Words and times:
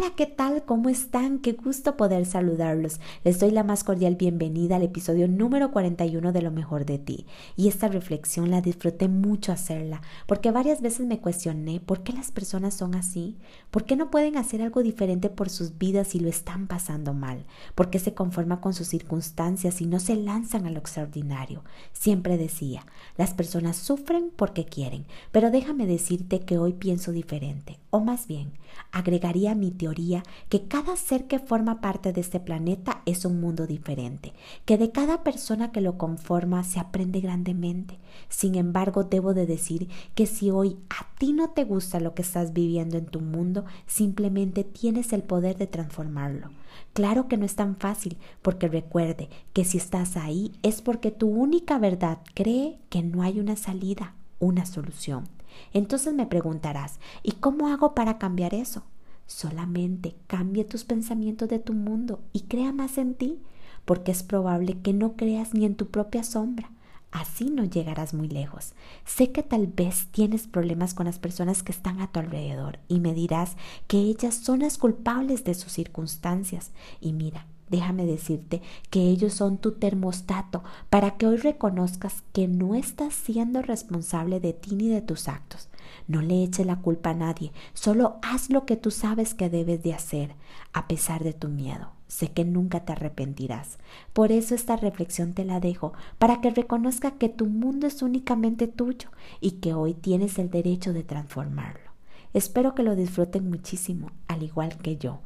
Hola, 0.00 0.14
¿qué 0.16 0.24
tal? 0.24 0.64
¿Cómo 0.64 0.88
están? 0.88 1.40
Qué 1.40 1.52
gusto 1.52 1.98
poder 1.98 2.24
saludarlos. 2.24 3.00
Les 3.22 3.38
doy 3.38 3.50
la 3.50 3.64
más 3.64 3.84
cordial 3.84 4.14
bienvenida 4.14 4.76
al 4.76 4.82
episodio 4.82 5.28
número 5.28 5.72
41 5.72 6.32
de 6.32 6.40
Lo 6.40 6.50
mejor 6.50 6.86
de 6.86 6.98
ti. 6.98 7.26
Y 7.54 7.68
esta 7.68 7.86
reflexión 7.86 8.50
la 8.50 8.62
disfruté 8.62 9.08
mucho 9.08 9.52
hacerla, 9.52 10.00
porque 10.26 10.52
varias 10.52 10.80
veces 10.80 11.06
me 11.06 11.20
cuestioné 11.20 11.80
por 11.80 12.02
qué 12.02 12.14
las 12.14 12.30
personas 12.30 12.72
son 12.72 12.94
así, 12.94 13.36
por 13.70 13.84
qué 13.84 13.94
no 13.94 14.10
pueden 14.10 14.38
hacer 14.38 14.62
algo 14.62 14.82
diferente 14.82 15.28
por 15.28 15.50
sus 15.50 15.76
vidas 15.76 16.14
y 16.14 16.20
lo 16.20 16.30
están 16.30 16.66
pasando 16.66 17.12
mal, 17.12 17.44
por 17.74 17.90
qué 17.90 17.98
se 17.98 18.14
conforman 18.14 18.60
con 18.60 18.72
sus 18.72 18.88
circunstancias 18.88 19.82
y 19.82 19.86
no 19.86 20.00
se 20.00 20.16
lanzan 20.16 20.64
a 20.64 20.70
lo 20.70 20.78
extraordinario. 20.78 21.62
Siempre 21.92 22.38
decía, 22.38 22.86
las 23.18 23.34
personas 23.34 23.76
sufren 23.76 24.32
porque 24.34 24.64
quieren, 24.64 25.04
pero 25.30 25.50
déjame 25.50 25.86
decirte 25.86 26.40
que 26.40 26.56
hoy 26.56 26.72
pienso 26.72 27.12
diferente, 27.12 27.78
o 27.90 28.00
más 28.00 28.26
bien, 28.26 28.52
agregaría 28.92 29.54
mi 29.54 29.70
teoría 29.70 30.22
que 30.48 30.66
cada 30.66 30.96
ser 30.96 31.26
que 31.26 31.38
forma 31.38 31.80
parte 31.80 32.12
de 32.12 32.20
este 32.20 32.40
planeta 32.40 33.02
es 33.04 33.24
un 33.24 33.40
mundo 33.40 33.66
diferente, 33.66 34.32
que 34.64 34.78
de 34.78 34.90
cada 34.92 35.22
persona 35.22 35.72
que 35.72 35.80
lo 35.80 35.98
conforma 35.98 36.62
se 36.62 36.80
aprende 36.80 37.20
grandemente. 37.20 37.98
Sin 38.28 38.54
embargo, 38.54 39.04
debo 39.04 39.34
de 39.34 39.46
decir 39.46 39.88
que 40.14 40.26
si 40.26 40.50
hoy 40.50 40.78
a 40.88 41.06
ti 41.18 41.32
no 41.32 41.50
te 41.50 41.64
gusta 41.64 42.00
lo 42.00 42.14
que 42.14 42.22
estás 42.22 42.52
viviendo 42.52 42.96
en 42.96 43.06
tu 43.06 43.20
mundo, 43.20 43.64
simplemente 43.86 44.64
tienes 44.64 45.12
el 45.12 45.22
poder 45.22 45.56
de 45.56 45.66
transformarlo. 45.66 46.50
Claro 46.92 47.28
que 47.28 47.36
no 47.36 47.44
es 47.44 47.56
tan 47.56 47.76
fácil, 47.76 48.16
porque 48.42 48.68
recuerde 48.68 49.28
que 49.52 49.64
si 49.64 49.78
estás 49.78 50.16
ahí 50.16 50.52
es 50.62 50.80
porque 50.82 51.10
tu 51.10 51.28
única 51.28 51.78
verdad 51.78 52.18
cree 52.34 52.78
que 52.88 53.02
no 53.02 53.22
hay 53.22 53.40
una 53.40 53.56
salida, 53.56 54.14
una 54.38 54.64
solución. 54.64 55.24
Entonces 55.72 56.14
me 56.14 56.26
preguntarás, 56.26 56.98
¿y 57.22 57.32
cómo 57.32 57.68
hago 57.68 57.94
para 57.94 58.18
cambiar 58.18 58.54
eso? 58.54 58.82
Solamente 59.26 60.16
cambie 60.26 60.64
tus 60.64 60.84
pensamientos 60.84 61.48
de 61.48 61.58
tu 61.58 61.72
mundo 61.72 62.20
y 62.32 62.40
crea 62.42 62.72
más 62.72 62.98
en 62.98 63.14
ti, 63.14 63.38
porque 63.84 64.10
es 64.10 64.22
probable 64.22 64.80
que 64.82 64.92
no 64.92 65.16
creas 65.16 65.54
ni 65.54 65.64
en 65.64 65.76
tu 65.76 65.86
propia 65.86 66.24
sombra. 66.24 66.70
Así 67.12 67.50
no 67.50 67.64
llegarás 67.64 68.14
muy 68.14 68.28
lejos. 68.28 68.72
Sé 69.04 69.32
que 69.32 69.42
tal 69.42 69.66
vez 69.66 70.08
tienes 70.12 70.46
problemas 70.46 70.94
con 70.94 71.06
las 71.06 71.18
personas 71.18 71.62
que 71.62 71.72
están 71.72 72.00
a 72.00 72.12
tu 72.12 72.20
alrededor 72.20 72.78
y 72.86 73.00
me 73.00 73.14
dirás 73.14 73.56
que 73.88 73.98
ellas 73.98 74.34
son 74.34 74.60
las 74.60 74.78
culpables 74.78 75.42
de 75.42 75.54
sus 75.54 75.72
circunstancias. 75.72 76.70
Y 77.00 77.12
mira, 77.12 77.46
déjame 77.70 78.04
decirte 78.04 78.60
que 78.90 79.02
ellos 79.02 79.34
son 79.34 79.58
tu 79.58 79.72
termostato 79.72 80.62
para 80.90 81.16
que 81.16 81.26
hoy 81.26 81.36
reconozcas 81.36 82.22
que 82.32 82.48
no 82.48 82.74
estás 82.74 83.14
siendo 83.14 83.62
responsable 83.62 84.40
de 84.40 84.52
ti 84.52 84.74
ni 84.74 84.88
de 84.88 85.00
tus 85.00 85.28
actos. 85.28 85.68
No 86.06 86.20
le 86.20 86.42
eches 86.42 86.66
la 86.66 86.76
culpa 86.76 87.10
a 87.10 87.14
nadie, 87.14 87.52
solo 87.72 88.18
haz 88.22 88.50
lo 88.50 88.66
que 88.66 88.76
tú 88.76 88.90
sabes 88.90 89.34
que 89.34 89.48
debes 89.48 89.82
de 89.82 89.94
hacer, 89.94 90.34
a 90.72 90.88
pesar 90.88 91.24
de 91.24 91.32
tu 91.32 91.48
miedo. 91.48 91.92
Sé 92.08 92.32
que 92.32 92.44
nunca 92.44 92.84
te 92.84 92.92
arrepentirás. 92.92 93.78
Por 94.12 94.32
eso 94.32 94.56
esta 94.56 94.76
reflexión 94.76 95.32
te 95.32 95.44
la 95.44 95.60
dejo, 95.60 95.92
para 96.18 96.40
que 96.40 96.50
reconozca 96.50 97.12
que 97.12 97.28
tu 97.28 97.46
mundo 97.46 97.86
es 97.86 98.02
únicamente 98.02 98.66
tuyo 98.66 99.10
y 99.40 99.52
que 99.52 99.74
hoy 99.74 99.94
tienes 99.94 100.38
el 100.38 100.50
derecho 100.50 100.92
de 100.92 101.04
transformarlo. 101.04 101.90
Espero 102.34 102.74
que 102.74 102.82
lo 102.82 102.96
disfruten 102.96 103.48
muchísimo, 103.48 104.10
al 104.26 104.42
igual 104.42 104.76
que 104.78 104.96
yo. 104.96 105.20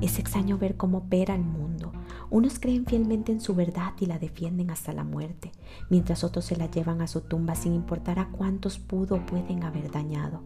Es 0.00 0.20
extraño 0.20 0.58
ver 0.58 0.76
cómo 0.76 0.98
opera 0.98 1.34
el 1.34 1.42
mundo. 1.42 1.90
Unos 2.30 2.60
creen 2.60 2.86
fielmente 2.86 3.32
en 3.32 3.40
su 3.40 3.56
verdad 3.56 3.94
y 3.98 4.06
la 4.06 4.20
defienden 4.20 4.70
hasta 4.70 4.92
la 4.92 5.02
muerte, 5.02 5.50
mientras 5.90 6.22
otros 6.22 6.44
se 6.44 6.56
la 6.56 6.70
llevan 6.70 7.00
a 7.00 7.08
su 7.08 7.22
tumba 7.22 7.56
sin 7.56 7.74
importar 7.74 8.20
a 8.20 8.28
cuántos 8.28 8.78
pudo 8.78 9.16
o 9.16 9.26
pueden 9.26 9.64
haber 9.64 9.90
dañado. 9.90 10.42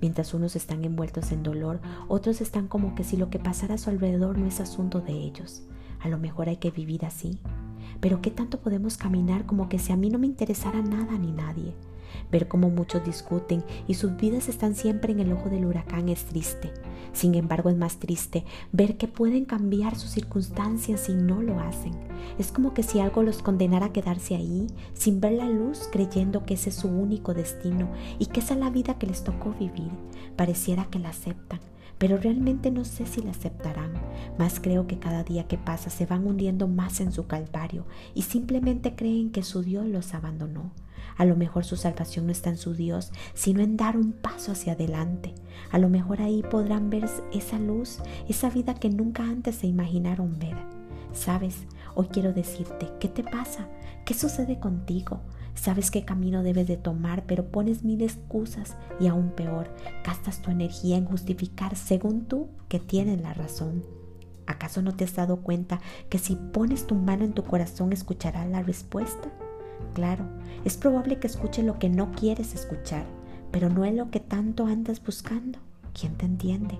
Mientras 0.00 0.34
unos 0.34 0.56
están 0.56 0.84
envueltos 0.84 1.30
en 1.30 1.44
dolor, 1.44 1.80
otros 2.08 2.40
están 2.40 2.66
como 2.66 2.96
que 2.96 3.04
si 3.04 3.16
lo 3.16 3.30
que 3.30 3.38
pasara 3.38 3.74
a 3.74 3.78
su 3.78 3.90
alrededor 3.90 4.36
no 4.36 4.46
es 4.46 4.60
asunto 4.60 5.00
de 5.00 5.12
ellos. 5.12 5.62
A 6.00 6.08
lo 6.08 6.18
mejor 6.18 6.48
hay 6.48 6.56
que 6.56 6.72
vivir 6.72 7.04
así. 7.04 7.38
Pero 8.00 8.20
¿qué 8.20 8.30
tanto 8.30 8.58
podemos 8.60 8.96
caminar 8.96 9.46
como 9.46 9.68
que 9.68 9.78
si 9.78 9.92
a 9.92 9.96
mí 9.96 10.10
no 10.10 10.18
me 10.18 10.26
interesara 10.26 10.82
nada 10.82 11.18
ni 11.18 11.30
nadie? 11.30 11.74
Ver 12.30 12.48
cómo 12.48 12.70
muchos 12.70 13.04
discuten 13.04 13.64
y 13.86 13.94
sus 13.94 14.16
vidas 14.16 14.48
están 14.48 14.74
siempre 14.74 15.12
en 15.12 15.20
el 15.20 15.32
ojo 15.32 15.48
del 15.48 15.64
huracán 15.64 16.08
es 16.08 16.24
triste. 16.24 16.72
Sin 17.12 17.34
embargo, 17.34 17.70
es 17.70 17.76
más 17.76 17.96
triste 17.96 18.44
ver 18.72 18.96
que 18.96 19.08
pueden 19.08 19.44
cambiar 19.44 19.96
sus 19.96 20.10
circunstancias 20.10 21.08
y 21.08 21.14
no 21.14 21.42
lo 21.42 21.58
hacen. 21.60 21.92
Es 22.38 22.52
como 22.52 22.74
que 22.74 22.82
si 22.82 23.00
algo 23.00 23.22
los 23.22 23.42
condenara 23.42 23.86
a 23.86 23.92
quedarse 23.92 24.34
ahí, 24.34 24.66
sin 24.94 25.20
ver 25.20 25.32
la 25.32 25.48
luz, 25.48 25.88
creyendo 25.90 26.44
que 26.44 26.54
ese 26.54 26.70
es 26.70 26.76
su 26.76 26.88
único 26.88 27.34
destino 27.34 27.88
y 28.18 28.26
que 28.26 28.40
esa 28.40 28.54
es 28.54 28.60
la 28.60 28.70
vida 28.70 28.98
que 28.98 29.06
les 29.06 29.24
tocó 29.24 29.54
vivir. 29.58 29.90
Pareciera 30.36 30.86
que 30.86 30.98
la 30.98 31.08
aceptan, 31.10 31.60
pero 31.98 32.16
realmente 32.16 32.70
no 32.70 32.84
sé 32.84 33.06
si 33.06 33.22
la 33.22 33.32
aceptarán. 33.32 33.92
Más 34.38 34.60
creo 34.60 34.86
que 34.86 34.98
cada 34.98 35.24
día 35.24 35.48
que 35.48 35.58
pasa 35.58 35.90
se 35.90 36.06
van 36.06 36.26
hundiendo 36.26 36.68
más 36.68 37.00
en 37.00 37.12
su 37.12 37.26
calvario 37.26 37.86
y 38.14 38.22
simplemente 38.22 38.94
creen 38.94 39.30
que 39.30 39.42
su 39.42 39.62
Dios 39.62 39.86
los 39.86 40.14
abandonó. 40.14 40.70
A 41.16 41.24
lo 41.24 41.36
mejor 41.36 41.64
su 41.64 41.76
salvación 41.76 42.26
no 42.26 42.32
está 42.32 42.50
en 42.50 42.56
su 42.56 42.74
Dios, 42.74 43.12
sino 43.34 43.60
en 43.60 43.76
dar 43.76 43.96
un 43.96 44.12
paso 44.12 44.52
hacia 44.52 44.72
adelante. 44.72 45.34
A 45.70 45.78
lo 45.78 45.88
mejor 45.88 46.20
ahí 46.22 46.42
podrán 46.42 46.90
ver 46.90 47.08
esa 47.32 47.58
luz, 47.58 47.98
esa 48.28 48.50
vida 48.50 48.74
que 48.74 48.90
nunca 48.90 49.22
antes 49.22 49.56
se 49.56 49.66
imaginaron 49.66 50.38
ver. 50.38 50.56
Sabes, 51.12 51.64
hoy 51.94 52.08
quiero 52.08 52.32
decirte, 52.32 52.88
¿qué 53.00 53.08
te 53.08 53.24
pasa? 53.24 53.68
¿Qué 54.04 54.14
sucede 54.14 54.60
contigo? 54.60 55.20
Sabes 55.54 55.90
qué 55.90 56.04
camino 56.04 56.42
debes 56.42 56.68
de 56.68 56.76
tomar, 56.76 57.24
pero 57.26 57.50
pones 57.50 57.82
mil 57.82 58.02
excusas 58.02 58.76
y 59.00 59.08
aún 59.08 59.30
peor, 59.30 59.74
gastas 60.04 60.40
tu 60.40 60.50
energía 60.50 60.96
en 60.96 61.04
justificar 61.04 61.74
según 61.74 62.26
tú 62.26 62.48
que 62.68 62.78
tienes 62.78 63.20
la 63.20 63.34
razón. 63.34 63.84
¿Acaso 64.46 64.80
no 64.80 64.94
te 64.94 65.04
has 65.04 65.14
dado 65.14 65.42
cuenta 65.42 65.80
que 66.08 66.18
si 66.18 66.36
pones 66.36 66.86
tu 66.86 66.94
mano 66.94 67.24
en 67.24 67.32
tu 67.32 67.42
corazón 67.42 67.92
escucharás 67.92 68.48
la 68.48 68.62
respuesta? 68.62 69.30
Claro, 69.94 70.24
es 70.64 70.76
probable 70.76 71.18
que 71.18 71.26
escuche 71.26 71.62
lo 71.62 71.78
que 71.78 71.88
no 71.88 72.12
quieres 72.12 72.54
escuchar, 72.54 73.04
pero 73.50 73.68
no 73.68 73.84
es 73.84 73.94
lo 73.94 74.10
que 74.10 74.20
tanto 74.20 74.66
andas 74.66 75.02
buscando. 75.04 75.58
¿Quién 75.98 76.14
te 76.16 76.26
entiende? 76.26 76.78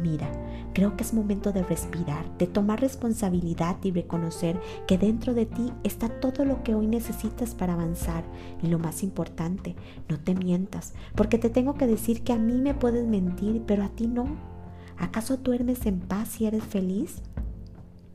Mira, 0.00 0.30
creo 0.72 0.96
que 0.96 1.02
es 1.02 1.12
momento 1.12 1.52
de 1.52 1.62
respirar, 1.62 2.24
de 2.38 2.46
tomar 2.46 2.80
responsabilidad 2.80 3.76
y 3.82 3.90
reconocer 3.90 4.58
que 4.86 4.96
dentro 4.96 5.34
de 5.34 5.46
ti 5.46 5.72
está 5.84 6.08
todo 6.08 6.44
lo 6.44 6.62
que 6.62 6.74
hoy 6.74 6.86
necesitas 6.86 7.54
para 7.54 7.74
avanzar. 7.74 8.24
Y 8.62 8.68
lo 8.68 8.78
más 8.78 9.02
importante, 9.02 9.76
no 10.08 10.18
te 10.18 10.34
mientas, 10.34 10.94
porque 11.14 11.38
te 11.38 11.50
tengo 11.50 11.74
que 11.74 11.86
decir 11.86 12.22
que 12.22 12.32
a 12.32 12.38
mí 12.38 12.54
me 12.54 12.74
puedes 12.74 13.06
mentir, 13.06 13.62
pero 13.66 13.84
a 13.84 13.88
ti 13.88 14.06
no. 14.06 14.26
¿Acaso 14.98 15.36
duermes 15.36 15.84
en 15.86 16.00
paz 16.00 16.40
y 16.40 16.46
eres 16.46 16.64
feliz? 16.64 17.22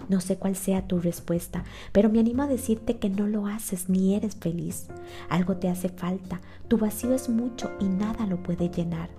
No 0.10 0.22
sé 0.22 0.38
cuál 0.38 0.56
sea 0.56 0.88
tu 0.88 1.00
respuesta, 1.00 1.66
pero 1.92 2.10
me 2.10 2.20
animo 2.20 2.44
a 2.44 2.48
decirte 2.48 2.98
que 2.98 3.10
no 3.10 3.28
lo 3.28 3.48
haces 3.48 3.90
ni 3.90 4.16
eres 4.16 4.36
feliz. 4.36 4.88
Algo 5.30 5.58
te 5.58 5.70
hace 5.70 5.90
falta, 5.90 6.42
tu 6.68 6.78
vacío 6.78 7.14
es 7.14 7.30
mucho 7.30 7.72
y 7.80 7.86
nada 7.86 8.26
lo 8.26 8.42
puede 8.42 8.70
llenar. 8.70 9.10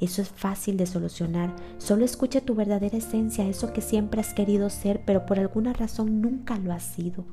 Eso 0.00 0.22
es 0.22 0.30
fácil 0.30 0.78
de 0.78 0.86
solucionar. 0.86 1.54
Solo 1.76 2.06
escucha 2.06 2.40
tu 2.40 2.54
verdadera 2.54 2.96
esencia, 2.96 3.46
eso 3.46 3.74
que 3.74 3.82
siempre 3.82 4.20
has 4.20 4.32
querido 4.32 4.70
ser, 4.70 5.02
pero 5.04 5.26
por 5.26 5.38
alguna 5.38 5.74
razón 5.74 6.22
nunca 6.22 6.58
lo 6.58 6.72
has 6.72 6.84
sido. 6.84 7.26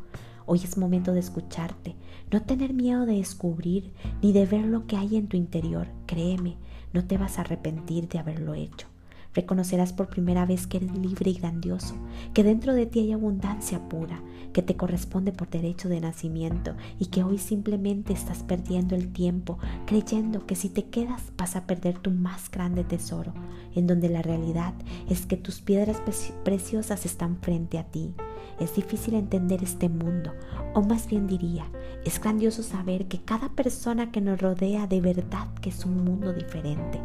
Hoy 0.46 0.62
es 0.64 0.78
momento 0.78 1.14
de 1.14 1.20
escucharte, 1.22 1.96
no 2.32 2.42
tener 2.42 2.74
miedo 2.74 3.06
de 3.06 3.16
descubrir 3.16 3.94
ni 4.22 4.34
de 4.34 4.46
ver 4.46 4.66
lo 4.66 4.86
que 4.86 4.98
hay 4.98 5.16
en 5.16 5.28
tu 5.28 5.38
interior. 5.38 5.88
Créeme, 6.06 6.58
no 6.94 7.06
te 7.06 7.18
vas 7.18 7.38
a 7.38 7.42
arrepentir 7.42 8.10
de 8.10 8.20
haberlo 8.20 8.54
hecho. 8.54 8.88
Reconocerás 9.34 9.94
por 9.94 10.10
primera 10.10 10.46
vez 10.46 10.68
que 10.68 10.78
eres 10.78 10.98
libre 10.98 11.32
y 11.32 11.36
grandioso, 11.36 11.96
que 12.34 12.44
dentro 12.44 12.74
de 12.74 12.86
ti 12.86 13.00
hay 13.00 13.14
abundancia 13.14 13.88
pura, 13.88 14.22
que 14.54 14.62
te 14.62 14.76
corresponde 14.76 15.32
por 15.32 15.50
derecho 15.50 15.90
de 15.90 16.02
nacimiento 16.02 16.76
y 17.00 17.08
que 17.08 17.24
hoy 17.24 17.38
simplemente 17.38 18.14
estás 18.14 18.44
perdiendo 18.44 18.96
el 18.96 19.12
tiempo 19.14 19.60
creyendo 19.86 20.46
que 20.46 20.56
si 20.56 20.70
te 20.70 20.86
quedas 20.86 21.32
vas 21.38 21.56
a 21.56 21.68
perder 21.68 22.00
tu 22.00 22.12
más 22.12 22.50
grande 22.50 22.84
tesoro, 22.84 23.34
en 23.76 23.88
donde 23.88 24.10
la 24.10 24.22
realidad 24.22 24.74
es 25.10 25.26
que 25.26 25.38
tus 25.38 25.62
piedras 25.62 26.02
preciosas 26.44 27.06
están 27.06 27.38
frente 27.38 27.78
a 27.78 27.84
ti. 27.84 28.14
Es 28.60 28.76
difícil 28.76 29.14
entender 29.14 29.62
este 29.64 29.90
mundo, 29.90 30.34
o 30.74 30.82
más 30.82 31.08
bien 31.08 31.28
diría, 31.28 31.66
es 32.06 32.20
grandioso 32.20 32.64
saber 32.64 33.08
que 33.08 33.22
cada 33.22 33.50
persona 33.50 34.12
que 34.12 34.22
nos 34.22 34.42
rodea 34.42 34.88
de 34.88 35.02
verdad 35.02 35.48
que 35.62 35.70
es 35.70 35.86
un 35.86 36.04
mundo 36.04 36.34
diferente 36.34 37.00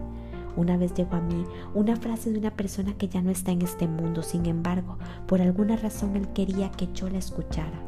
Una 0.56 0.76
vez 0.76 0.92
llegó 0.94 1.16
a 1.16 1.20
mí 1.20 1.44
una 1.74 1.96
frase 1.96 2.30
de 2.30 2.38
una 2.38 2.54
persona 2.54 2.94
que 2.94 3.08
ya 3.08 3.22
no 3.22 3.30
está 3.30 3.52
en 3.52 3.62
este 3.62 3.88
mundo, 3.88 4.22
sin 4.22 4.46
embargo, 4.46 4.98
por 5.26 5.40
alguna 5.40 5.76
razón 5.76 6.16
él 6.16 6.28
quería 6.28 6.70
que 6.70 6.88
yo 6.92 7.08
la 7.08 7.18
escuchara, 7.18 7.80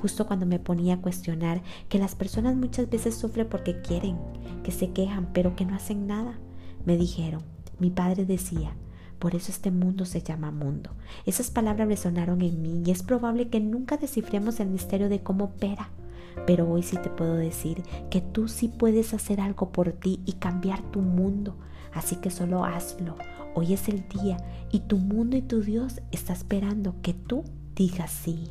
justo 0.00 0.26
cuando 0.26 0.46
me 0.46 0.58
ponía 0.58 0.94
a 0.94 1.00
cuestionar 1.00 1.62
que 1.88 1.98
las 1.98 2.14
personas 2.14 2.56
muchas 2.56 2.88
veces 2.88 3.16
sufren 3.16 3.48
porque 3.48 3.80
quieren, 3.80 4.18
que 4.62 4.70
se 4.70 4.90
quejan, 4.90 5.32
pero 5.32 5.56
que 5.56 5.64
no 5.64 5.74
hacen 5.74 6.06
nada. 6.06 6.38
Me 6.84 6.96
dijeron, 6.96 7.42
mi 7.78 7.90
padre 7.90 8.24
decía, 8.24 8.74
por 9.18 9.34
eso 9.34 9.52
este 9.52 9.70
mundo 9.70 10.04
se 10.04 10.22
llama 10.22 10.50
mundo. 10.50 10.90
Esas 11.26 11.50
palabras 11.50 11.88
resonaron 11.88 12.42
en 12.42 12.60
mí 12.60 12.82
y 12.84 12.90
es 12.90 13.02
probable 13.02 13.48
que 13.48 13.60
nunca 13.60 13.96
descifremos 13.96 14.58
el 14.60 14.68
misterio 14.68 15.08
de 15.08 15.22
cómo 15.22 15.44
opera. 15.44 15.90
Pero 16.46 16.70
hoy 16.70 16.82
sí 16.82 16.96
te 16.96 17.10
puedo 17.10 17.34
decir 17.34 17.82
que 18.10 18.20
tú 18.20 18.48
sí 18.48 18.68
puedes 18.68 19.14
hacer 19.14 19.40
algo 19.40 19.72
por 19.72 19.92
ti 19.92 20.20
y 20.26 20.34
cambiar 20.34 20.80
tu 20.90 21.00
mundo. 21.00 21.56
Así 21.92 22.16
que 22.16 22.30
solo 22.30 22.64
hazlo. 22.64 23.16
Hoy 23.54 23.74
es 23.74 23.88
el 23.88 24.08
día 24.08 24.38
y 24.70 24.80
tu 24.80 24.96
mundo 24.96 25.36
y 25.36 25.42
tu 25.42 25.60
Dios 25.60 26.00
está 26.10 26.32
esperando 26.32 26.94
que 27.02 27.12
tú 27.12 27.44
digas 27.74 28.10
sí. 28.10 28.50